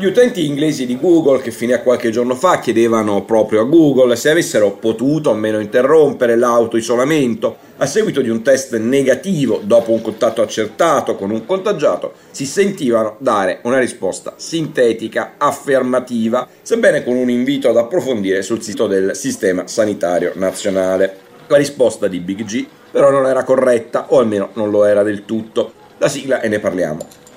[0.00, 4.16] Gli utenti inglesi di Google, che fino a qualche giorno fa chiedevano proprio a Google
[4.16, 10.40] se avessero potuto almeno interrompere l'autoisolamento a seguito di un test negativo dopo un contatto
[10.40, 17.68] accertato con un contagiato, si sentivano dare una risposta sintetica, affermativa, sebbene con un invito
[17.68, 21.14] ad approfondire sul sito del Sistema Sanitario Nazionale.
[21.46, 25.26] La risposta di Big G però non era corretta, o almeno non lo era del
[25.26, 25.74] tutto.
[25.98, 27.28] La sigla e ne parliamo.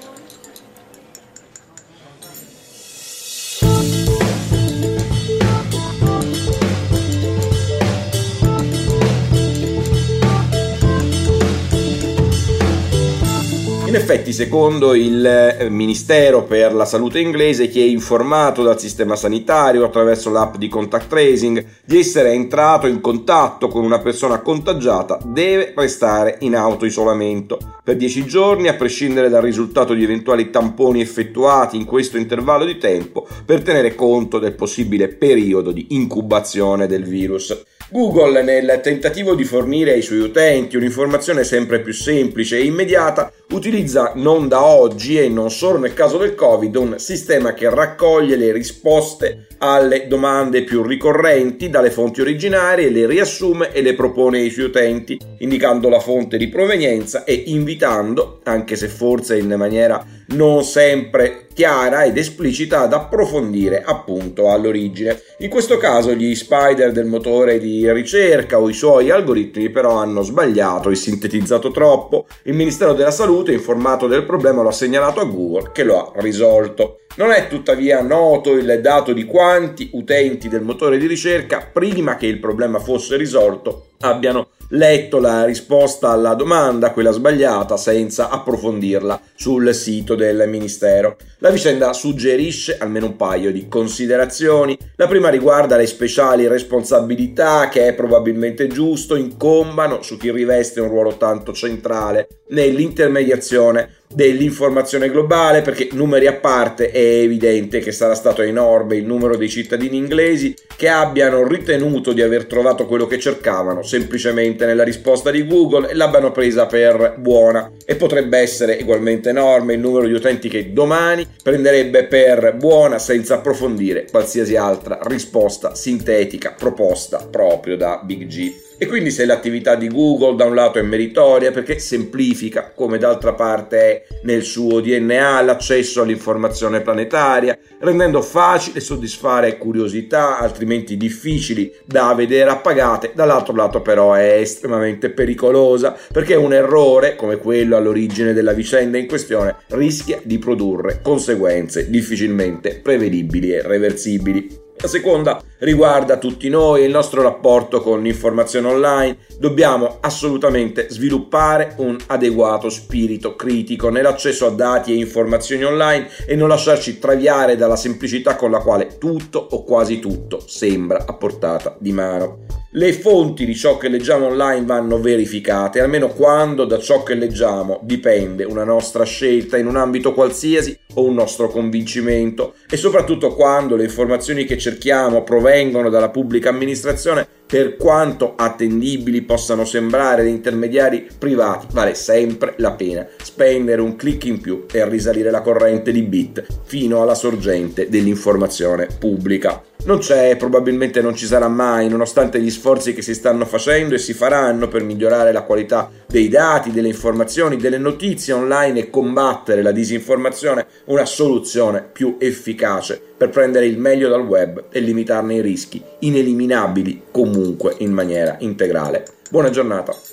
[14.04, 19.86] Effetti, secondo il eh, Ministero per la Salute inglese, chi è informato dal sistema sanitario
[19.86, 25.72] attraverso l'app di contact tracing di essere entrato in contatto con una persona contagiata deve
[25.74, 31.86] restare in autoisolamento per 10 giorni, a prescindere dal risultato di eventuali tamponi effettuati in
[31.86, 37.64] questo intervallo di tempo, per tenere conto del possibile periodo di incubazione del virus.
[37.94, 43.93] Google, nel tentativo di fornire ai suoi utenti un'informazione sempre più semplice e immediata, utilizza
[44.16, 48.52] non da oggi e non solo nel caso del Covid un sistema che raccoglie le
[48.52, 54.66] risposte alle domande più ricorrenti dalle fonti originarie, le riassume e le propone ai suoi
[54.66, 61.48] utenti, indicando la fonte di provenienza e invitando, anche se forse in maniera non sempre
[61.54, 65.22] chiara ed esplicita ad approfondire appunto all'origine.
[65.40, 70.22] In questo caso gli spider del motore di ricerca o i suoi algoritmi però hanno
[70.22, 72.26] sbagliato e sintetizzato troppo.
[72.44, 76.12] Il Ministero della Salute, informato del problema, lo ha segnalato a Google che lo ha
[76.20, 77.00] risolto.
[77.16, 82.26] Non è tuttavia noto il dato di quanti utenti del motore di ricerca, prima che
[82.26, 89.74] il problema fosse risolto, abbiano letto la risposta alla domanda, quella sbagliata, senza approfondirla sul
[89.74, 91.18] sito del Ministero.
[91.40, 94.78] La vicenda suggerisce almeno un paio di considerazioni.
[94.96, 100.90] La prima riguarda le speciali responsabilità che è probabilmente giusto incombano su chi riveste un
[100.90, 108.42] ruolo tanto centrale nell'intermediazione dell'informazione globale perché numeri a parte è evidente che sarà stato
[108.42, 113.82] enorme il numero dei cittadini inglesi che abbiano ritenuto di aver trovato quello che cercavano
[113.84, 119.74] semplicemente nella risposta di Google e l'abbiano presa per buona e potrebbe essere ugualmente enorme
[119.74, 126.54] il numero di utenti che domani prenderebbe per buona senza approfondire qualsiasi altra risposta sintetica
[126.58, 128.52] proposta proprio da Big G.
[128.84, 133.32] E quindi se l'attività di Google da un lato è meritoria perché semplifica, come d'altra
[133.32, 142.14] parte è nel suo DNA, l'accesso all'informazione planetaria, rendendo facile soddisfare curiosità altrimenti difficili da
[142.14, 148.52] vedere appagate, dall'altro lato però è estremamente pericolosa perché un errore come quello all'origine della
[148.52, 154.63] vicenda in questione rischia di produrre conseguenze difficilmente prevedibili e reversibili.
[154.84, 159.18] La seconda riguarda tutti noi e il nostro rapporto con l'informazione online.
[159.40, 166.50] Dobbiamo assolutamente sviluppare un adeguato spirito critico nell'accesso a dati e informazioni online e non
[166.50, 171.94] lasciarci traviare dalla semplicità con la quale tutto o quasi tutto sembra a portata di
[171.94, 172.53] mano.
[172.76, 177.80] Le fonti di ciò che leggiamo online vanno verificate, almeno quando da ciò che leggiamo
[177.84, 183.76] dipende una nostra scelta in un ambito qualsiasi o un nostro convincimento e soprattutto quando
[183.76, 191.08] le informazioni che cerchiamo provengono dalla pubblica amministrazione per quanto attendibili possano sembrare da intermediari
[191.16, 196.02] privati, vale sempre la pena spendere un clic in più e risalire la corrente di
[196.02, 199.62] bit fino alla sorgente dell'informazione pubblica.
[199.86, 203.98] Non c'è, probabilmente non ci sarà mai, nonostante gli sforzi che si stanno facendo e
[203.98, 209.62] si faranno per migliorare la qualità dei dati, delle informazioni, delle notizie online e combattere
[209.62, 215.42] la disinformazione, una soluzione più efficace per prendere il meglio dal web e limitarne i
[215.42, 219.04] rischi, ineliminabili comunque in maniera integrale.
[219.30, 220.13] Buona giornata!